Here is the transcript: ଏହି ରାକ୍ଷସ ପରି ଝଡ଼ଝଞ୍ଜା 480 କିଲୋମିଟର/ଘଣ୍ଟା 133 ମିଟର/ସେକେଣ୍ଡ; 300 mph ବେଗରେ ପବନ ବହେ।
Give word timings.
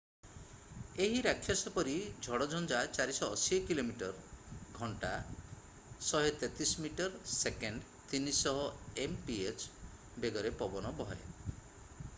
ଏହି 1.03 1.17
ରାକ୍ଷସ 1.25 1.71
ପରି 1.73 1.91
ଝଡ଼ଝଞ୍ଜା 2.27 2.79
480 2.99 3.59
କିଲୋମିଟର/ଘଣ୍ଟା 3.67 5.11
133 6.09 6.75
ମିଟର/ସେକେଣ୍ଡ; 6.87 7.85
300 8.17 8.69
mph 9.09 9.71
ବେଗରେ 10.25 10.55
ପବନ 10.63 10.97
ବହେ। 11.03 11.21